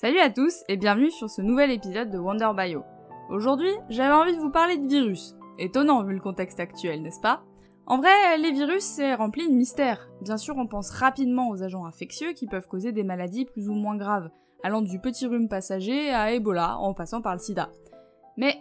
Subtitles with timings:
[0.00, 2.84] Salut à tous et bienvenue sur ce nouvel épisode de Wonder Bio.
[3.28, 5.34] Aujourd'hui, j'avais envie de vous parler de virus.
[5.58, 7.42] Étonnant vu le contexte actuel, n'est-ce pas?
[7.84, 10.08] En vrai, les virus, c'est rempli de mystères.
[10.22, 13.74] Bien sûr, on pense rapidement aux agents infectieux qui peuvent causer des maladies plus ou
[13.74, 14.30] moins graves,
[14.62, 17.68] allant du petit rhume passager à Ebola en passant par le sida.
[18.38, 18.56] Mais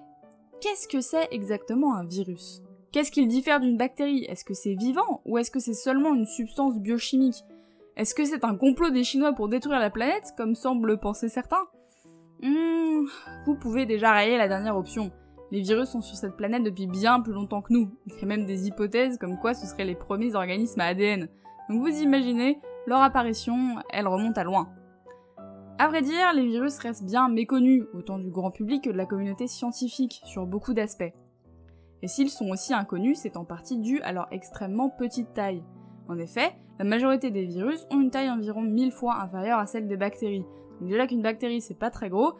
[0.59, 2.61] qu'est-ce que c'est exactement un virus?
[2.91, 4.25] Qu'est-ce qu'il diffère d'une bactérie?
[4.25, 7.45] Est-ce que c'est vivant ou est-ce que c'est seulement une substance biochimique?
[7.99, 11.67] Est-ce que c'est un complot des Chinois pour détruire la planète, comme semblent penser certains?
[12.41, 13.03] Hmm,
[13.45, 15.11] Vous pouvez déjà rayer la dernière option.
[15.51, 17.91] Les virus sont sur cette planète depuis bien plus longtemps que nous.
[18.05, 21.27] Il y a même des hypothèses comme quoi ce seraient les premiers organismes à ADN.
[21.69, 24.69] Donc vous imaginez, leur apparition, elle remonte à loin.
[25.77, 29.07] À vrai dire, les virus restent bien méconnus, autant du grand public que de la
[29.07, 31.13] communauté scientifique, sur beaucoup d'aspects.
[32.01, 35.63] Et s'ils sont aussi inconnus, c'est en partie dû à leur extrêmement petite taille.
[36.07, 39.87] En effet, la majorité des virus ont une taille environ 1000 fois inférieure à celle
[39.87, 40.45] des bactéries.
[40.79, 42.33] Donc déjà qu'une bactérie c'est pas très gros,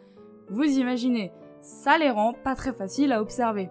[0.48, 1.30] vous imaginez,
[1.60, 3.68] ça les rend pas très faciles à observer.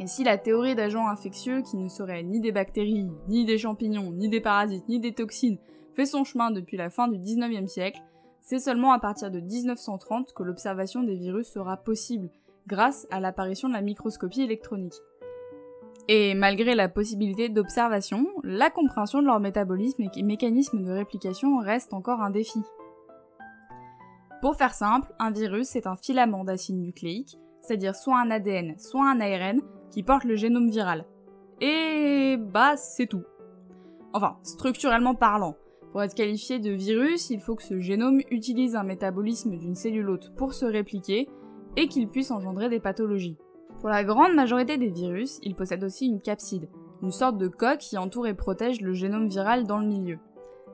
[0.00, 4.12] Et si la théorie d'agents infectieux qui ne seraient ni des bactéries, ni des champignons,
[4.12, 5.58] ni des parasites, ni des toxines
[5.94, 8.00] fait son chemin depuis la fin du 19e siècle,
[8.40, 12.30] c'est seulement à partir de 1930 que l'observation des virus sera possible,
[12.66, 14.94] grâce à l'apparition de la microscopie électronique.
[16.10, 21.92] Et malgré la possibilité d'observation, la compréhension de leur métabolisme et mécanisme de réplication reste
[21.92, 22.60] encore un défi.
[24.40, 29.06] Pour faire simple, un virus c'est un filament d'acide nucléique, c'est-à-dire soit un ADN, soit
[29.06, 31.04] un ARN, qui porte le génome viral.
[31.60, 33.24] Et bah c'est tout.
[34.14, 35.56] Enfin, structurellement parlant.
[35.92, 40.08] Pour être qualifié de virus, il faut que ce génome utilise un métabolisme d'une cellule
[40.08, 41.28] hôte pour se répliquer
[41.76, 43.36] et qu'il puisse engendrer des pathologies.
[43.80, 46.68] Pour la grande majorité des virus, ils possèdent aussi une capside,
[47.00, 50.18] une sorte de coque qui entoure et protège le génome viral dans le milieu.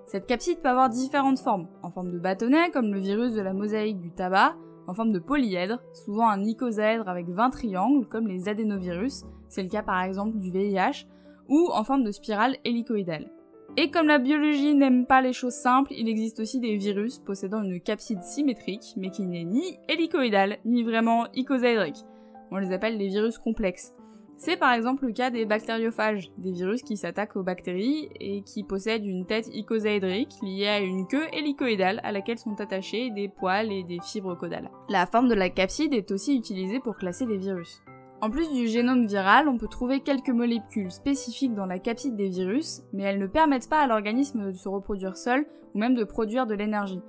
[0.06, 3.52] Cette capside peut avoir différentes formes, en forme de bâtonnet comme le virus de la
[3.52, 8.48] mosaïque du tabac, en forme de polyèdre, souvent un icosaèdre avec 20 triangles comme les
[8.48, 11.06] adénovirus, c'est le cas par exemple du VIH,
[11.48, 13.30] ou en forme de spirale hélicoïdale.
[13.76, 17.62] Et comme la biologie n'aime pas les choses simples, il existe aussi des virus possédant
[17.62, 22.04] une capside symétrique, mais qui n'est ni hélicoïdale, ni vraiment icosaèdrique.
[22.50, 23.94] On les appelle les virus complexes.
[24.36, 28.64] C'est par exemple le cas des bactériophages, des virus qui s'attaquent aux bactéries et qui
[28.64, 33.72] possèdent une tête icosaédrique liée à une queue hélicoïdale à laquelle sont attachés des poils
[33.72, 34.70] et des fibres caudales.
[34.88, 37.82] La forme de la capside est aussi utilisée pour classer les virus.
[38.20, 42.28] En plus du génome viral, on peut trouver quelques molécules spécifiques dans la capside des
[42.28, 46.04] virus, mais elles ne permettent pas à l'organisme de se reproduire seul ou même de
[46.04, 47.02] produire de l'énergie.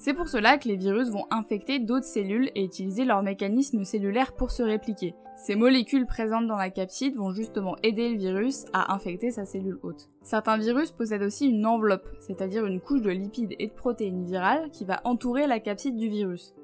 [0.00, 4.32] C'est pour cela que les virus vont infecter d'autres cellules et utiliser leur mécanisme cellulaire
[4.32, 5.14] pour se répliquer.
[5.36, 9.78] Ces molécules présentes dans la capside vont justement aider le virus à infecter sa cellule
[9.82, 10.08] hôte.
[10.22, 14.70] Certains virus possèdent aussi une enveloppe, c'est-à-dire une couche de lipides et de protéines virales
[14.70, 16.54] qui va entourer la capside du virus.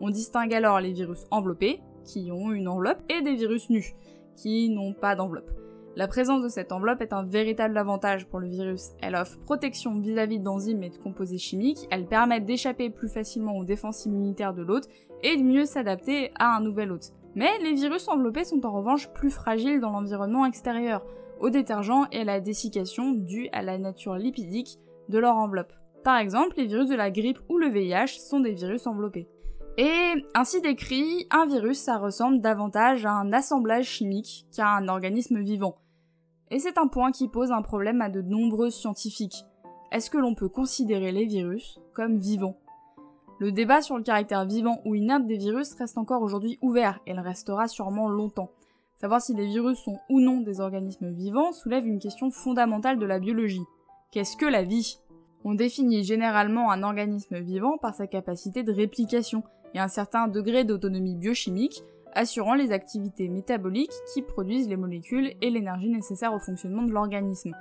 [0.00, 3.96] On distingue alors les virus enveloppés, qui ont une enveloppe, et des virus nus,
[4.36, 5.50] qui n'ont pas d'enveloppe.
[5.96, 8.90] La présence de cette enveloppe est un véritable avantage pour le virus.
[9.00, 13.64] Elle offre protection vis-à-vis d'enzymes et de composés chimiques, elle permet d'échapper plus facilement aux
[13.64, 14.88] défenses immunitaires de l'hôte
[15.22, 17.12] et de mieux s'adapter à un nouvel hôte.
[17.36, 21.06] Mais les virus enveloppés sont en revanche plus fragiles dans l'environnement extérieur,
[21.38, 25.72] aux détergents et à la dessiccation due à la nature lipidique de leur enveloppe.
[26.02, 29.28] Par exemple, les virus de la grippe ou le VIH sont des virus enveloppés.
[29.78, 35.38] Et ainsi décrit, un virus ça ressemble davantage à un assemblage chimique qu'à un organisme
[35.38, 35.76] vivant.
[36.50, 39.44] Et c'est un point qui pose un problème à de nombreux scientifiques.
[39.90, 42.56] Est-ce que l'on peut considérer les virus comme vivants?
[43.40, 47.14] Le débat sur le caractère vivant ou inerte des virus reste encore aujourd'hui ouvert et
[47.14, 48.50] le restera sûrement longtemps.
[48.96, 53.06] Savoir si les virus sont ou non des organismes vivants soulève une question fondamentale de
[53.06, 53.64] la biologie.
[54.12, 54.98] Qu'est-ce que la vie?
[55.44, 59.42] On définit généralement un organisme vivant par sa capacité de réplication
[59.74, 61.82] et un certain degré d'autonomie biochimique,
[62.14, 67.52] assurant les activités métaboliques qui produisent les molécules et l'énergie nécessaire au fonctionnement de l'organisme.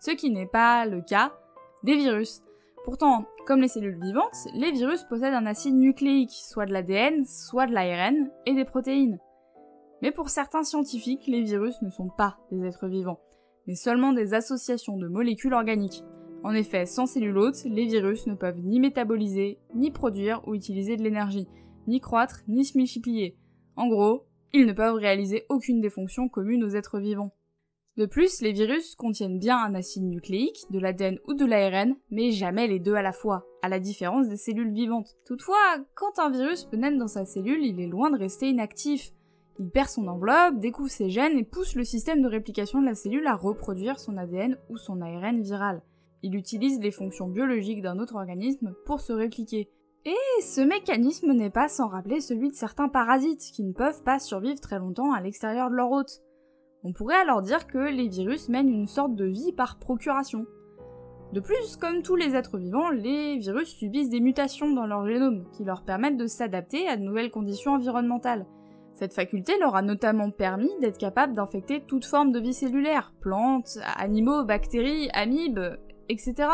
[0.00, 1.32] Ce qui n'est pas le cas
[1.82, 2.42] des virus.
[2.84, 7.66] Pourtant, comme les cellules vivantes, les virus possèdent un acide nucléique, soit de l'ADN, soit
[7.66, 9.18] de l'ARN, et des protéines.
[10.02, 13.20] Mais pour certains scientifiques, les virus ne sont pas des êtres vivants,
[13.66, 16.04] mais seulement des associations de molécules organiques.
[16.44, 20.96] En effet, sans cellules hôtes, les virus ne peuvent ni métaboliser, ni produire ou utiliser
[20.96, 21.48] de l'énergie,
[21.88, 23.36] ni croître, ni se multiplier.
[23.76, 27.32] En gros, ils ne peuvent réaliser aucune des fonctions communes aux êtres vivants.
[27.96, 32.30] De plus, les virus contiennent bien un acide nucléique, de l'ADN ou de l'ARN, mais
[32.30, 35.16] jamais les deux à la fois, à la différence des cellules vivantes.
[35.24, 39.12] Toutefois, quand un virus peut naître dans sa cellule, il est loin de rester inactif.
[39.58, 42.94] Il perd son enveloppe, découvre ses gènes et pousse le système de réplication de la
[42.94, 45.80] cellule à reproduire son ADN ou son ARN viral.
[46.22, 49.70] Il utilise les fonctions biologiques d'un autre organisme pour se répliquer.
[50.06, 54.20] Et ce mécanisme n'est pas sans rappeler celui de certains parasites qui ne peuvent pas
[54.20, 56.22] survivre très longtemps à l'extérieur de leur hôte.
[56.84, 60.46] On pourrait alors dire que les virus mènent une sorte de vie par procuration.
[61.32, 65.44] De plus, comme tous les êtres vivants, les virus subissent des mutations dans leur génome
[65.50, 68.46] qui leur permettent de s'adapter à de nouvelles conditions environnementales.
[68.94, 73.76] Cette faculté leur a notamment permis d'être capables d'infecter toute forme de vie cellulaire, plantes,
[73.96, 75.76] animaux, bactéries, amibes,
[76.08, 76.48] etc.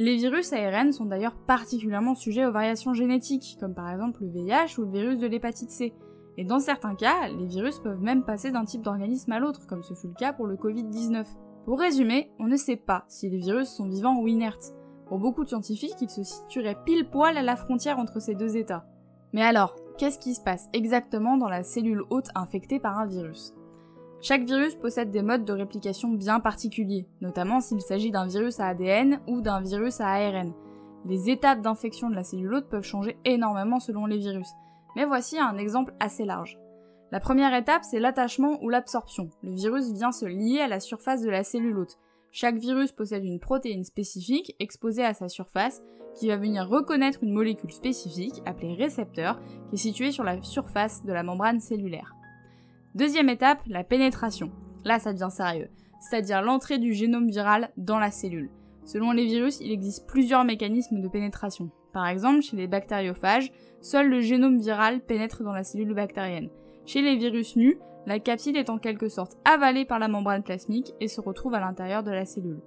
[0.00, 4.78] Les virus ARN sont d'ailleurs particulièrement sujets aux variations génétiques, comme par exemple le VIH
[4.78, 5.92] ou le virus de l'hépatite C.
[6.36, 9.82] Et dans certains cas, les virus peuvent même passer d'un type d'organisme à l'autre, comme
[9.82, 11.26] ce fut le cas pour le Covid-19.
[11.64, 14.72] Pour résumer, on ne sait pas si les virus sont vivants ou inertes.
[15.08, 18.56] Pour beaucoup de scientifiques, ils se situeraient pile poil à la frontière entre ces deux
[18.56, 18.86] états.
[19.32, 23.52] Mais alors, qu'est-ce qui se passe exactement dans la cellule hôte infectée par un virus?
[24.20, 28.66] Chaque virus possède des modes de réplication bien particuliers, notamment s'il s'agit d'un virus à
[28.66, 30.52] ADN ou d'un virus à ARN.
[31.06, 34.48] Les étapes d'infection de la cellule hôte peuvent changer énormément selon les virus,
[34.96, 36.58] mais voici un exemple assez large.
[37.12, 39.30] La première étape, c'est l'attachement ou l'absorption.
[39.42, 41.98] Le virus vient se lier à la surface de la cellule hôte.
[42.32, 45.80] Chaque virus possède une protéine spécifique exposée à sa surface
[46.16, 51.04] qui va venir reconnaître une molécule spécifique appelée récepteur qui est située sur la surface
[51.04, 52.17] de la membrane cellulaire.
[52.94, 54.50] Deuxième étape, la pénétration.
[54.84, 55.68] Là, ça devient sérieux,
[56.00, 58.50] c'est-à-dire l'entrée du génome viral dans la cellule.
[58.84, 61.70] Selon les virus, il existe plusieurs mécanismes de pénétration.
[61.92, 63.52] Par exemple, chez les bactériophages,
[63.82, 66.48] seul le génome viral pénètre dans la cellule bactérienne.
[66.86, 70.94] Chez les virus nus, la capside est en quelque sorte avalée par la membrane plasmique
[71.00, 72.62] et se retrouve à l'intérieur de la cellule.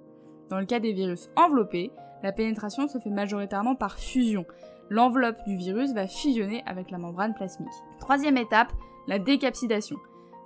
[0.48, 1.90] Dans le cas des virus enveloppés,
[2.22, 4.46] la pénétration se fait majoritairement par fusion.
[4.88, 7.68] L'enveloppe du virus va fusionner avec la membrane plasmique.
[7.98, 8.72] Troisième étape,
[9.08, 9.96] la décapsidation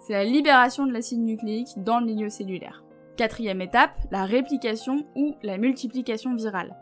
[0.01, 2.85] c'est la libération de l'acide nucléique dans le milieu cellulaire.
[3.17, 6.77] Quatrième étape, la réplication ou la multiplication virale.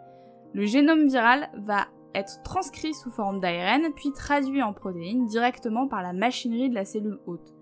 [0.53, 6.03] Le génome viral va être transcrit sous forme d'ARN puis traduit en protéines directement par
[6.03, 7.55] la machinerie de la cellule hôte.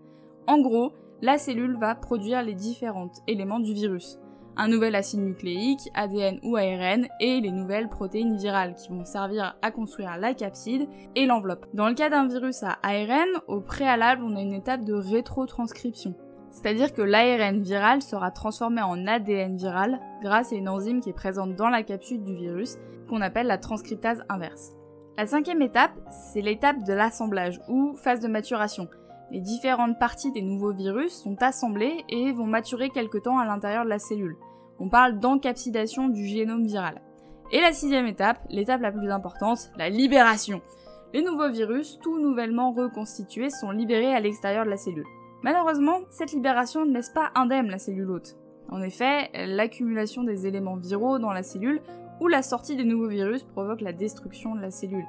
[0.46, 4.18] En gros, la cellule va produire les différents éléments du virus
[4.56, 9.56] un nouvel acide nucléique, ADN ou ARN, et les nouvelles protéines virales qui vont servir
[9.62, 11.66] à construire la capside et l'enveloppe.
[11.74, 16.14] Dans le cas d'un virus à ARN, au préalable, on a une étape de rétrotranscription.
[16.50, 21.14] C'est-à-dire que l'ARN viral sera transformé en ADN viral grâce à une enzyme qui est
[21.14, 22.76] présente dans la capsule du virus,
[23.08, 24.72] qu'on appelle la transcriptase inverse.
[25.18, 28.88] La cinquième étape, c'est l'étape de l'assemblage ou phase de maturation.
[29.32, 33.84] Les différentes parties des nouveaux virus sont assemblées et vont maturer quelque temps à l'intérieur
[33.84, 34.36] de la cellule.
[34.78, 37.00] On parle d'encapsidation du génome viral.
[37.50, 40.60] Et la sixième étape, l'étape la plus importante, la libération.
[41.14, 45.06] Les nouveaux virus, tout nouvellement reconstitués, sont libérés à l'extérieur de la cellule.
[45.42, 48.36] Malheureusement, cette libération ne laisse pas indemne la cellule hôte.
[48.68, 51.80] En effet, l'accumulation des éléments viraux dans la cellule
[52.20, 55.06] ou la sortie des nouveaux virus provoque la destruction de la cellule.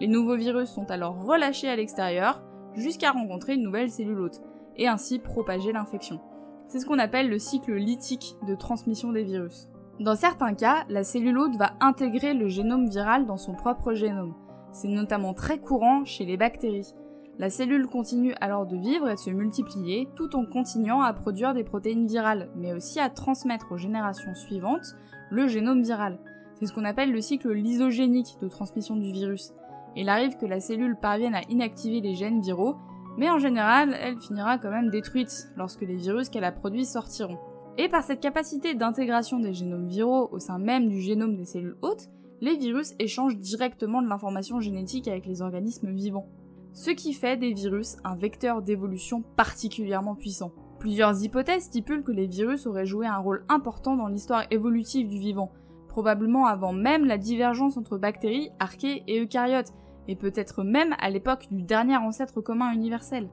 [0.00, 2.42] Les nouveaux virus sont alors relâchés à l'extérieur,
[2.80, 4.40] jusqu'à rencontrer une nouvelle cellule hôte,
[4.76, 6.20] et ainsi propager l'infection.
[6.68, 9.68] C'est ce qu'on appelle le cycle lytique de transmission des virus.
[10.00, 14.34] Dans certains cas, la cellule hôte va intégrer le génome viral dans son propre génome.
[14.72, 16.94] C'est notamment très courant chez les bactéries.
[17.38, 21.54] La cellule continue alors de vivre et de se multiplier tout en continuant à produire
[21.54, 24.94] des protéines virales, mais aussi à transmettre aux générations suivantes
[25.30, 26.18] le génome viral.
[26.54, 29.52] C'est ce qu'on appelle le cycle lysogénique de transmission du virus.
[29.96, 32.76] Il arrive que la cellule parvienne à inactiver les gènes viraux,
[33.16, 37.38] mais en général, elle finira quand même détruite lorsque les virus qu'elle a produits sortiront.
[37.76, 41.76] Et par cette capacité d'intégration des génomes viraux au sein même du génome des cellules
[41.82, 42.08] hôtes,
[42.40, 46.28] les virus échangent directement de l'information génétique avec les organismes vivants.
[46.72, 50.52] Ce qui fait des virus un vecteur d'évolution particulièrement puissant.
[50.78, 55.18] Plusieurs hypothèses stipulent que les virus auraient joué un rôle important dans l'histoire évolutive du
[55.18, 55.52] vivant,
[55.90, 59.72] probablement avant même la divergence entre bactéries, archées et eucaryotes,
[60.08, 63.28] et peut-être même à l'époque du dernier ancêtre commun universel.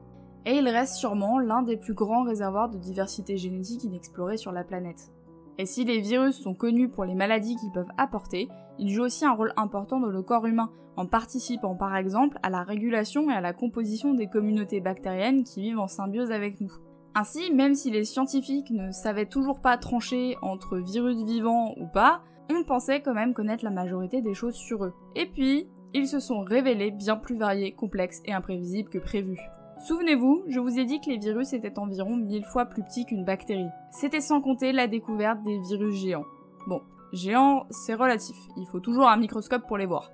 [0.46, 4.64] Et il reste sûrement l'un des plus grands réservoirs de diversité génétique inexplorés sur la
[4.64, 5.12] planète.
[5.58, 8.48] Et si les virus sont connus pour les maladies qu'ils peuvent apporter,
[8.80, 12.50] ils jouent aussi un rôle important dans le corps humain, en participant par exemple à
[12.50, 16.74] la régulation et à la composition des communautés bactériennes qui vivent en symbiose avec nous.
[17.16, 22.22] Ainsi, même si les scientifiques ne savaient toujours pas trancher entre virus vivants ou pas,
[22.56, 24.94] on pensait quand même connaître la majorité des choses sur eux.
[25.16, 29.38] Et puis, ils se sont révélés bien plus variés, complexes et imprévisibles que prévu.
[29.80, 33.26] Souvenez-vous, je vous ai dit que les virus étaient environ mille fois plus petits qu'une
[33.26, 33.70] bactérie.
[33.92, 36.26] C'était sans compter la découverte des virus géants.
[36.68, 36.82] Bon,
[37.14, 40.12] géants, c'est relatif, il faut toujours un microscope pour les voir.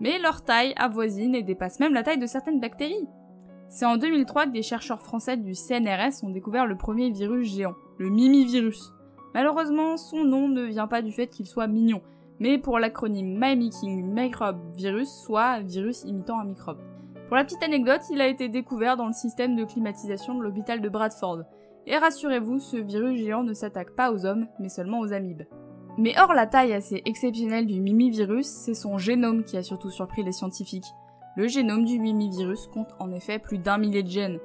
[0.00, 3.08] Mais leur taille avoisine et dépasse même la taille de certaines bactéries.
[3.68, 7.74] C'est en 2003 que des chercheurs français du CNRS ont découvert le premier virus géant,
[7.98, 8.92] le mimivirus.
[9.36, 12.00] Malheureusement, son nom ne vient pas du fait qu'il soit mignon,
[12.40, 16.78] mais pour l'acronyme Mimicking Microbe Virus, soit virus imitant un microbe.
[17.28, 20.80] Pour la petite anecdote, il a été découvert dans le système de climatisation de l'hôpital
[20.80, 21.42] de Bradford.
[21.86, 25.42] Et rassurez-vous, ce virus géant ne s'attaque pas aux hommes, mais seulement aux amibes.
[25.98, 30.22] Mais hors la taille assez exceptionnelle du mimivirus, c'est son génome qui a surtout surpris
[30.22, 30.94] les scientifiques.
[31.36, 34.38] Le génome du mimivirus compte en effet plus d'un millier de gènes.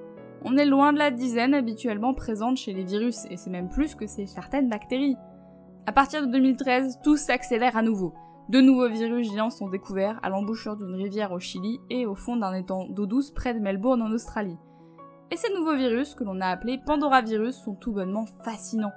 [0.44, 3.94] On est loin de la dizaine habituellement présente chez les virus, et c'est même plus
[3.94, 5.16] que chez certaines bactéries.
[5.86, 8.14] À partir de 2013, tout s'accélère à nouveau.
[8.50, 12.38] De nouveaux virus géants sont découverts à l'embouchure d'une rivière au Chili et au fond
[12.38, 14.58] d'un étang d'eau douce près de Melbourne en Australie.
[15.30, 18.92] Et ces nouveaux virus, que l'on a appelés Pandoravirus, sont tout bonnement fascinants.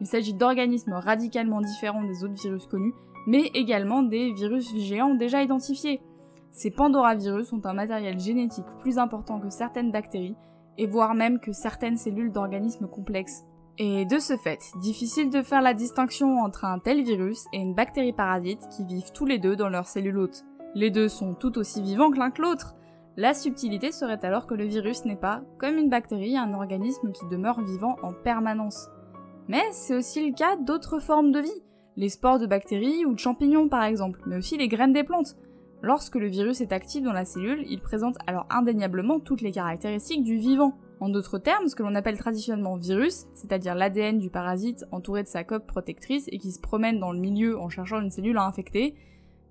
[0.00, 2.92] Il s'agit d'organismes radicalement différents des autres virus connus,
[3.28, 6.02] mais également des virus géants déjà identifiés.
[6.50, 10.36] Ces Pandoravirus ont un matériel génétique plus important que certaines bactéries,
[10.78, 13.44] et voire même que certaines cellules d'organismes complexes.
[13.80, 17.74] Et de ce fait, difficile de faire la distinction entre un tel virus et une
[17.74, 20.44] bactérie parasite qui vivent tous les deux dans leur cellule hôte.
[20.74, 22.74] Les deux sont tout aussi vivants que l'un que l'autre.
[23.16, 27.26] La subtilité serait alors que le virus n'est pas, comme une bactérie, un organisme qui
[27.26, 28.88] demeure vivant en permanence.
[29.48, 31.62] Mais c'est aussi le cas d'autres formes de vie,
[31.96, 35.36] les spores de bactéries ou de champignons par exemple, mais aussi les graines des plantes.
[35.80, 40.24] Lorsque le virus est actif dans la cellule, il présente alors indéniablement toutes les caractéristiques
[40.24, 40.76] du vivant.
[41.00, 45.28] En d'autres termes, ce que l'on appelle traditionnellement virus, c'est-à-dire l'ADN du parasite entouré de
[45.28, 48.44] sa coque protectrice et qui se promène dans le milieu en cherchant une cellule à
[48.44, 48.96] infecter,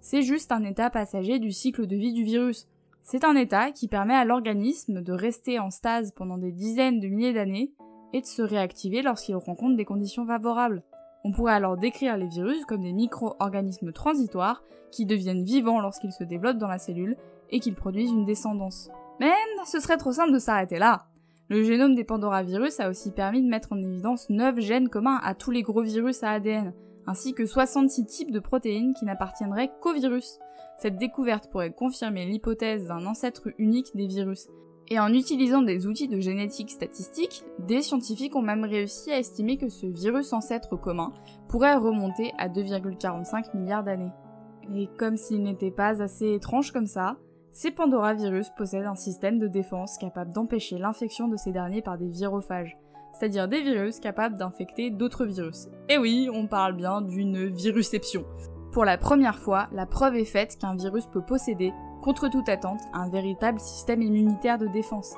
[0.02, 2.68] c'est juste un état passager du cycle de vie du virus.
[3.04, 7.08] C'est un état qui permet à l'organisme de rester en stase pendant des dizaines de
[7.08, 7.72] milliers d'années
[8.12, 10.84] et de se réactiver lorsqu'il rencontre des conditions favorables.
[11.28, 16.24] On pourrait alors décrire les virus comme des micro-organismes transitoires qui deviennent vivants lorsqu'ils se
[16.24, 17.18] développent dans la cellule
[17.50, 18.90] et qu'ils produisent une descendance.
[19.20, 19.34] Mais
[19.66, 21.08] ce serait trop simple de s'arrêter là.
[21.50, 25.36] Le génome des Pandoravirus a aussi permis de mettre en évidence 9 gènes communs à
[25.36, 26.74] tous les gros virus à ADN,
[27.08, 30.40] ainsi que 66 types de protéines qui n'appartiendraient qu'aux virus.
[30.78, 34.48] Cette découverte pourrait confirmer l'hypothèse d'un ancêtre unique des virus.
[34.90, 39.58] Et en utilisant des outils de génétique statistique, des scientifiques ont même réussi à estimer
[39.58, 41.12] que ce virus ancêtre commun
[41.50, 44.14] pourrait remonter à 2,45 milliards d'années.
[44.74, 47.18] Et comme s'il n'était pas assez étrange comme ça,
[47.52, 52.10] ces Pandoravirus possèdent un système de défense capable d'empêcher l'infection de ces derniers par des
[52.10, 52.78] virophages,
[53.14, 55.68] c'est-à-dire des virus capables d'infecter d'autres virus.
[55.90, 58.26] Et oui, on parle bien d'une virusception.
[58.72, 61.74] Pour la première fois, la preuve est faite qu'un virus peut posséder,
[62.08, 65.14] contre toute attente, un véritable système immunitaire de défense.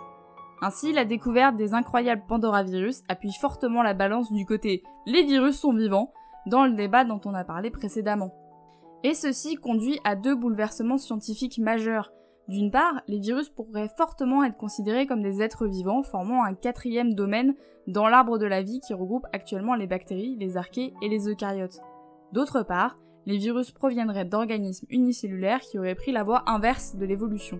[0.60, 5.72] Ainsi, la découverte des incroyables Pandoravirus appuie fortement la balance du côté les virus sont
[5.72, 6.12] vivants
[6.48, 8.34] dans le débat dont on a parlé précédemment.
[9.04, 12.12] Et ceci conduit à deux bouleversements scientifiques majeurs.
[12.48, 17.14] D'une part, les virus pourraient fortement être considérés comme des êtres vivants formant un quatrième
[17.14, 17.54] domaine
[17.86, 21.82] dans l'arbre de la vie qui regroupe actuellement les bactéries, les archées et les eucaryotes.
[22.34, 27.60] D'autre part, les virus proviendraient d'organismes unicellulaires qui auraient pris la voie inverse de l'évolution.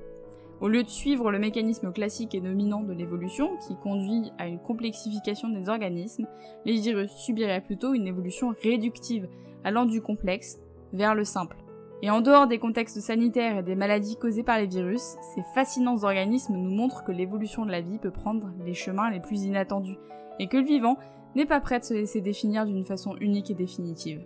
[0.62, 4.60] Au lieu de suivre le mécanisme classique et dominant de l'évolution, qui conduit à une
[4.60, 6.28] complexification des organismes,
[6.66, 9.30] les virus subiraient plutôt une évolution réductive,
[9.64, 10.60] allant du complexe
[10.92, 11.56] vers le simple.
[12.02, 16.04] Et en dehors des contextes sanitaires et des maladies causées par les virus, ces fascinants
[16.04, 19.98] organismes nous montrent que l'évolution de la vie peut prendre les chemins les plus inattendus,
[20.40, 20.98] et que le vivant
[21.36, 24.26] n'est pas prêt de se laisser définir d'une façon unique et définitive.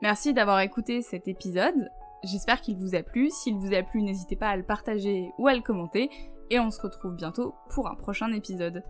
[0.00, 1.90] Merci d'avoir écouté cet épisode,
[2.22, 5.48] j'espère qu'il vous a plu, s'il vous a plu n'hésitez pas à le partager ou
[5.48, 6.08] à le commenter,
[6.50, 8.84] et on se retrouve bientôt pour un prochain épisode.